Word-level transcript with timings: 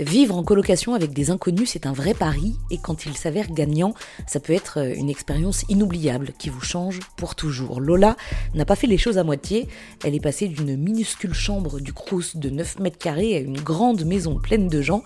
Vivre 0.00 0.34
en 0.34 0.42
colocation 0.42 0.94
avec 0.94 1.12
des 1.12 1.30
inconnus, 1.30 1.68
c'est 1.72 1.84
un 1.84 1.92
vrai 1.92 2.14
pari, 2.14 2.56
et 2.70 2.78
quand 2.78 3.04
il 3.04 3.18
s'avère 3.18 3.52
gagnant, 3.52 3.92
ça 4.26 4.40
peut 4.40 4.54
être 4.54 4.78
une 4.96 5.10
expérience 5.10 5.66
inoubliable 5.68 6.32
qui 6.38 6.48
vous 6.48 6.62
change 6.62 7.00
pour 7.18 7.34
toujours. 7.34 7.82
Lola 7.82 8.16
n'a 8.54 8.64
pas 8.64 8.76
fait 8.76 8.86
les 8.86 8.96
choses 8.96 9.18
à 9.18 9.24
moitié, 9.24 9.68
elle 10.02 10.14
est 10.14 10.20
passée 10.20 10.48
d'une 10.48 10.74
minuscule 10.78 11.34
chambre 11.34 11.80
du 11.80 11.92
Crous 11.92 12.34
de 12.34 12.48
9 12.48 12.78
mètres 12.78 12.96
carrés 12.96 13.36
à 13.36 13.40
une 13.40 13.60
grande 13.60 14.06
maison 14.06 14.36
pleine 14.36 14.68
de 14.68 14.80
gens, 14.80 15.02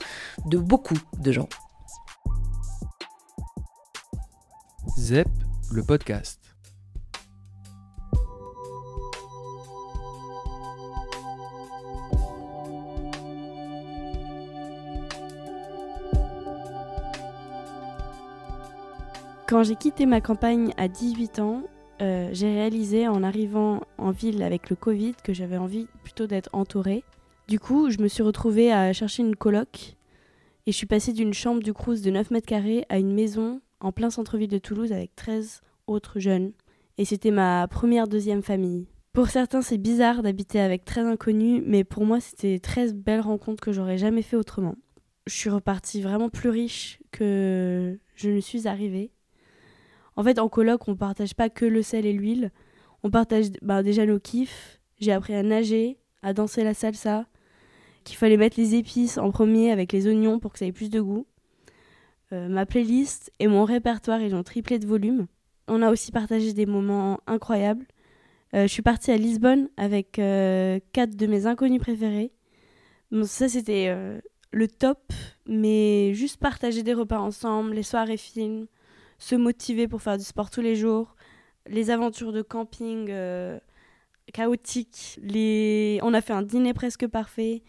de 0.46 0.58
beaucoup 0.58 0.98
de 1.18 1.32
gens. 1.32 1.48
ZEP, 4.96 5.26
le 5.72 5.82
podcast. 5.82 6.43
Quand 19.46 19.62
j'ai 19.62 19.76
quitté 19.76 20.06
ma 20.06 20.22
campagne 20.22 20.72
à 20.78 20.88
18 20.88 21.38
ans, 21.40 21.64
euh, 22.00 22.30
j'ai 22.32 22.48
réalisé 22.48 23.06
en 23.08 23.22
arrivant 23.22 23.82
en 23.98 24.10
ville 24.10 24.42
avec 24.42 24.70
le 24.70 24.76
Covid 24.76 25.14
que 25.22 25.34
j'avais 25.34 25.58
envie 25.58 25.86
plutôt 26.02 26.26
d'être 26.26 26.48
entourée. 26.54 27.04
Du 27.46 27.60
coup, 27.60 27.90
je 27.90 27.98
me 27.98 28.08
suis 28.08 28.22
retrouvée 28.22 28.72
à 28.72 28.90
chercher 28.94 29.22
une 29.22 29.36
coloc 29.36 29.96
et 30.66 30.72
je 30.72 30.76
suis 30.76 30.86
passée 30.86 31.12
d'une 31.12 31.34
chambre 31.34 31.62
du 31.62 31.74
Crous 31.74 32.00
de 32.00 32.10
9 32.10 32.30
mètres 32.30 32.46
carrés 32.46 32.86
à 32.88 32.98
une 32.98 33.12
maison 33.12 33.60
en 33.80 33.92
plein 33.92 34.08
centre-ville 34.08 34.48
de 34.48 34.56
Toulouse 34.56 34.92
avec 34.92 35.14
13 35.14 35.60
autres 35.88 36.20
jeunes. 36.20 36.52
Et 36.96 37.04
c'était 37.04 37.30
ma 37.30 37.68
première 37.68 38.08
deuxième 38.08 38.42
famille. 38.42 38.86
Pour 39.12 39.28
certains, 39.28 39.60
c'est 39.60 39.78
bizarre 39.78 40.22
d'habiter 40.22 40.58
avec 40.58 40.86
13 40.86 41.06
inconnus, 41.06 41.62
mais 41.66 41.84
pour 41.84 42.06
moi, 42.06 42.18
c'était 42.18 42.58
13 42.58 42.94
belles 42.94 43.20
rencontres 43.20 43.62
que 43.62 43.72
j'aurais 43.72 43.98
jamais 43.98 44.22
fait 44.22 44.36
autrement. 44.36 44.76
Je 45.26 45.34
suis 45.34 45.50
repartie 45.50 46.00
vraiment 46.00 46.30
plus 46.30 46.48
riche 46.48 46.98
que 47.10 47.98
je 48.16 48.30
ne 48.30 48.40
suis 48.40 48.66
arrivée. 48.66 49.10
En 50.16 50.22
fait, 50.22 50.38
en 50.38 50.48
coloc, 50.48 50.88
on 50.88 50.96
partage 50.96 51.34
pas 51.34 51.50
que 51.50 51.64
le 51.64 51.82
sel 51.82 52.06
et 52.06 52.12
l'huile. 52.12 52.50
On 53.02 53.10
partage 53.10 53.46
bah, 53.62 53.82
déjà 53.82 54.06
nos 54.06 54.18
kiffs. 54.18 54.80
J'ai 55.00 55.12
appris 55.12 55.34
à 55.34 55.42
nager, 55.42 55.98
à 56.22 56.32
danser 56.32 56.64
la 56.64 56.72
salsa, 56.74 57.26
qu'il 58.04 58.16
fallait 58.16 58.36
mettre 58.36 58.58
les 58.58 58.76
épices 58.76 59.18
en 59.18 59.30
premier 59.30 59.72
avec 59.72 59.92
les 59.92 60.06
oignons 60.06 60.38
pour 60.38 60.52
que 60.52 60.58
ça 60.58 60.66
ait 60.66 60.72
plus 60.72 60.90
de 60.90 61.00
goût. 61.00 61.26
Euh, 62.32 62.48
ma 62.48 62.66
playlist 62.66 63.32
et 63.38 63.46
mon 63.46 63.64
répertoire, 63.64 64.20
ils 64.20 64.34
ont 64.34 64.42
triplé 64.42 64.78
de 64.78 64.86
volume. 64.86 65.26
On 65.68 65.82
a 65.82 65.90
aussi 65.90 66.12
partagé 66.12 66.52
des 66.52 66.66
moments 66.66 67.20
incroyables. 67.26 67.86
Euh, 68.54 68.62
je 68.62 68.72
suis 68.72 68.82
partie 68.82 69.10
à 69.10 69.16
Lisbonne 69.16 69.68
avec 69.76 70.18
euh, 70.18 70.78
quatre 70.92 71.16
de 71.16 71.26
mes 71.26 71.46
inconnus 71.46 71.80
préférés. 71.80 72.32
ça, 73.24 73.48
c'était 73.48 73.94
le 74.52 74.68
top, 74.68 75.12
mais 75.46 76.14
juste 76.14 76.38
partager 76.38 76.82
des 76.82 76.94
repas 76.94 77.18
ensemble, 77.18 77.74
les 77.74 77.82
soirées 77.82 78.16
films, 78.16 78.66
se 79.24 79.34
motiver 79.34 79.88
pour 79.88 80.02
faire 80.02 80.18
du 80.18 80.24
sport 80.24 80.50
tous 80.50 80.60
les 80.60 80.76
jours, 80.76 81.16
les 81.66 81.90
aventures 81.90 82.30
de 82.30 82.42
camping 82.42 83.06
euh, 83.08 83.58
chaotiques, 84.34 85.18
les... 85.22 85.98
on 86.02 86.12
a 86.12 86.20
fait 86.20 86.34
un 86.34 86.42
dîner 86.42 86.74
presque 86.74 87.06
parfait, 87.06 87.62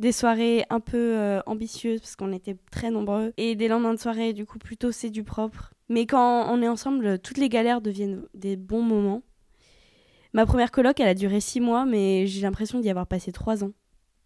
des 0.00 0.10
soirées 0.10 0.64
un 0.70 0.80
peu 0.80 1.16
euh, 1.16 1.40
ambitieuses 1.46 2.00
parce 2.00 2.16
qu'on 2.16 2.32
était 2.32 2.56
très 2.72 2.90
nombreux, 2.90 3.32
et 3.36 3.54
des 3.54 3.68
lendemains 3.68 3.94
de 3.94 4.00
soirée, 4.00 4.32
du 4.32 4.44
coup 4.44 4.58
plutôt 4.58 4.90
c'est 4.90 5.10
du 5.10 5.22
propre. 5.22 5.72
Mais 5.88 6.04
quand 6.04 6.52
on 6.52 6.60
est 6.62 6.68
ensemble, 6.68 7.20
toutes 7.20 7.38
les 7.38 7.48
galères 7.48 7.80
deviennent 7.80 8.24
des 8.34 8.56
bons 8.56 8.82
moments. 8.82 9.22
Ma 10.32 10.46
première 10.46 10.72
coloc, 10.72 10.98
elle 10.98 11.08
a 11.08 11.14
duré 11.14 11.40
six 11.40 11.60
mois, 11.60 11.86
mais 11.86 12.26
j'ai 12.26 12.40
l'impression 12.40 12.80
d'y 12.80 12.90
avoir 12.90 13.06
passé 13.06 13.30
trois 13.30 13.62
ans. 13.62 13.72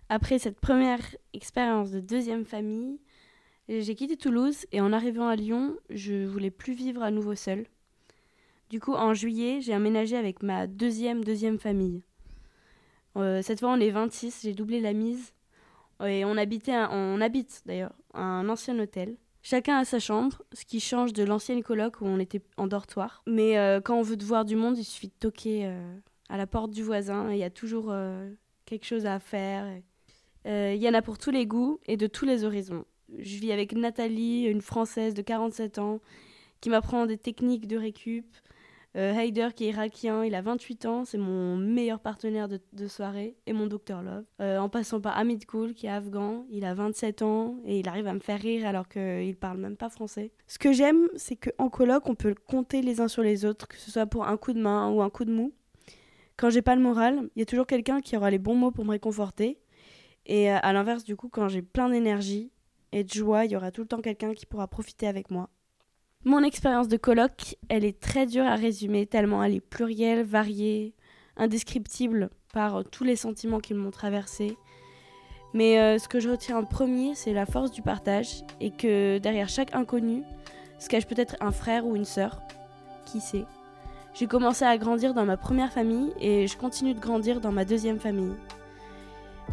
Après 0.09 0.39
cette 0.39 0.59
première 0.59 1.00
expérience 1.34 1.91
de 1.91 2.00
deuxième 2.00 2.47
famille, 2.47 2.98
j'ai 3.69 3.95
quitté 3.95 4.17
Toulouse 4.17 4.67
et 4.73 4.81
en 4.81 4.93
arrivant 4.93 5.28
à 5.28 5.37
Lyon, 5.37 5.77
je 5.89 6.27
voulais 6.27 6.50
plus 6.50 6.75
vivre 6.75 7.03
à 7.03 7.11
nouveau 7.11 7.34
seule. 7.34 7.67
Du 8.71 8.81
coup, 8.81 8.95
en 8.95 9.15
juillet, 9.15 9.61
j'ai 9.61 9.73
aménagé 9.73 10.17
avec 10.17 10.43
ma 10.43 10.67
deuxième 10.67 11.25
deuxième 11.25 11.59
famille. 11.59 12.03
Euh, 13.17 13.43
cette 13.43 13.61
fois, 13.61 13.71
on 13.71 13.81
est 13.81 13.91
26, 13.91 14.41
j'ai 14.43 14.55
doublé 14.55 14.81
la 14.81 14.93
mise. 14.93 15.33
Et 16.05 16.25
on 16.25 16.37
habite 16.37 17.62
d'ailleurs 17.67 17.93
un 18.15 18.49
ancien 18.49 18.77
hôtel. 18.81 19.17
Chacun 19.43 19.78
a 19.78 19.84
sa 19.84 20.01
chambre, 20.01 20.43
ce 20.53 20.65
qui 20.65 20.81
change 20.81 21.12
de 21.12 21.22
l'ancienne 21.22 21.62
coloc 21.62 22.01
où 22.01 22.06
on 22.06 22.19
était 22.19 22.43
en 22.56 22.67
dortoir. 22.67 23.22
Mais 23.28 23.56
euh, 23.59 23.81
quand 23.81 23.97
on 23.97 24.03
veut 24.03 24.17
voir 24.25 24.45
du 24.45 24.56
monde, 24.56 24.77
il 24.78 24.84
suffit 24.84 25.09
de 25.09 25.15
toquer 25.21 25.67
euh, 25.67 25.97
à 26.28 26.37
la 26.37 26.49
porte 26.49 26.72
du 26.72 26.83
voisin 26.83 27.31
et 27.31 27.34
il 27.34 27.39
y 27.39 27.45
a 27.45 27.51
toujours 27.51 27.95
quelque 28.65 28.87
chose 28.87 29.06
à 29.06 29.21
faire. 29.21 29.67
Il 30.45 30.83
y 30.83 30.89
en 30.89 30.95
a 30.95 31.03
pour 31.03 31.19
tous 31.19 31.31
les 31.31 31.47
goûts 31.47 31.78
et 31.87 31.97
de 31.97 32.09
tous 32.09 32.25
les 32.25 32.43
horizons 32.43 32.84
je 33.19 33.39
vis 33.39 33.53
avec 33.53 33.73
Nathalie, 33.75 34.45
une 34.45 34.61
Française 34.61 35.15
de 35.15 35.23
47 35.23 35.78
ans, 35.78 36.00
qui 36.61 36.71
m'apprend 36.71 37.06
des 37.06 37.19
techniques 37.19 37.67
de 37.67 37.77
récup. 37.77 38.27
Euh, 38.95 39.15
Haider, 39.15 39.49
qui 39.56 39.65
est 39.65 39.69
irakien, 39.69 40.23
il 40.23 40.34
a 40.34 40.43
28 40.43 40.84
ans, 40.84 41.05
c'est 41.06 41.17
mon 41.17 41.56
meilleur 41.56 41.99
partenaire 41.99 42.47
de, 42.47 42.87
soirée 42.89 43.37
et 43.47 43.55
mon 43.55 43.67
docteur 43.67 44.03
Love. 44.03 44.25
Euh, 44.41 44.59
en 44.59 44.69
passant 44.69 45.01
par 45.01 45.17
Hamid 45.17 45.47
Koul, 45.47 45.72
qui 45.72 45.87
est 45.87 45.91
afghan, 45.91 46.45
il 46.51 46.67
a 46.67 46.75
27 46.75 47.22
ans 47.22 47.56
et 47.65 47.78
il 47.78 47.89
arrive 47.89 48.06
à 48.06 48.12
me 48.12 48.21
faire 48.21 48.39
rire 48.39 48.67
alors 48.67 48.89
qu'il 48.89 49.34
parle 49.37 49.56
même 49.56 49.78
pas 49.78 49.89
français. 49.89 50.31
Ce 50.47 50.59
que 50.59 50.72
j'aime, 50.72 51.09
c'est 51.17 51.37
qu'en 51.37 51.71
colloque, 51.71 52.06
on 52.06 52.15
peut 52.15 52.34
compter 52.47 52.83
les 52.83 53.01
uns 53.01 53.09
sur 53.09 53.22
les 53.22 53.47
autres, 53.47 53.67
que 53.67 53.78
ce 53.78 53.91
soit 53.91 54.05
pour 54.05 54.27
un 54.27 54.37
coup 54.37 54.53
de 54.53 54.61
main 54.61 54.91
ou 54.91 55.01
un 55.01 55.09
coup 55.09 55.25
de 55.25 55.33
mou. 55.33 55.55
Quand 56.37 56.51
j'ai 56.51 56.62
pas 56.62 56.77
le 56.77 56.83
moral, 56.83 57.31
il 57.34 57.39
y 57.39 57.43
a 57.43 57.47
toujours 57.47 57.67
quelqu'un 57.67 58.01
qui 58.01 58.17
aura 58.17 58.31
les 58.31 58.39
bons 58.39 58.56
mots 58.56 58.72
pour 58.72 58.84
me 58.84 58.91
réconforter. 58.91 59.59
Et 60.27 60.51
euh, 60.51 60.59
à 60.62 60.72
l'inverse, 60.75 61.05
du 61.05 61.17
coup, 61.17 61.28
quand 61.28 61.49
j'ai 61.49 61.62
plein 61.62 61.89
d'énergie, 61.89 62.52
et 62.92 63.04
de 63.04 63.12
joie, 63.12 63.44
il 63.44 63.53
y 63.53 63.56
aura 63.56 63.70
tout 63.70 63.82
le 63.82 63.88
temps 63.88 64.00
quelqu'un 64.00 64.34
qui 64.34 64.47
pourra 64.47 64.69
profiter 64.69 65.06
avec 65.06 65.30
moi. 65.30 65.48
Mon 66.25 66.42
expérience 66.44 66.88
de 66.88 66.97
colloque, 66.97 67.56
elle 67.69 67.84
est 67.84 67.98
très 67.98 68.26
dure 68.26 68.44
à 68.44 68.54
résumer 68.54 69.06
tellement 69.06 69.42
elle 69.42 69.54
est 69.54 69.60
plurielle, 69.60 70.22
variée, 70.22 70.94
indescriptible 71.36 72.30
par 72.53 72.84
tous 72.84 73.03
les 73.03 73.16
sentiments 73.16 73.58
qui 73.58 73.75
m'ont 73.75 73.91
traversé. 73.91 74.56
Mais 75.54 75.80
euh, 75.80 75.98
ce 75.98 76.08
que 76.08 76.20
je 76.20 76.30
retiens 76.30 76.58
en 76.58 76.64
premier, 76.64 77.14
c'est 77.14 77.32
la 77.32 77.47
force 77.47 77.72
du 77.72 77.82
partage 77.82 78.42
et 78.60 78.70
que 78.70 79.19
derrière 79.19 79.48
chaque 79.48 79.74
inconnu 79.74 80.22
se 80.78 80.88
cache 80.88 81.06
peut-être 81.06 81.36
un 81.41 81.50
frère 81.50 81.86
ou 81.86 81.97
une 81.97 82.04
sœur. 82.04 82.41
Qui 83.06 83.20
sait? 83.20 83.44
J'ai 84.14 84.26
commencé 84.26 84.64
à 84.64 84.76
grandir 84.78 85.14
dans 85.14 85.24
ma 85.24 85.36
première 85.36 85.72
famille 85.72 86.12
et 86.20 86.47
je 86.47 86.56
continue 86.56 86.94
de 86.94 87.00
grandir 87.00 87.41
dans 87.41 87.53
ma 87.53 87.64
deuxième 87.64 87.98
famille. 87.98 88.34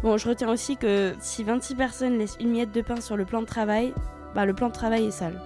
Bon, 0.02 0.16
je 0.16 0.26
retiens 0.26 0.50
aussi 0.50 0.78
que 0.78 1.14
si 1.20 1.44
26 1.44 1.74
personnes 1.74 2.18
laissent 2.18 2.38
une 2.40 2.52
miette 2.52 2.72
de 2.72 2.80
pain 2.80 3.02
sur 3.02 3.18
le 3.18 3.26
plan 3.26 3.42
de 3.42 3.46
travail, 3.46 3.92
bah 4.34 4.46
le 4.46 4.54
plan 4.54 4.68
de 4.68 4.72
travail 4.72 5.06
est 5.06 5.10
sale. 5.10 5.38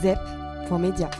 zep.media 0.00 1.10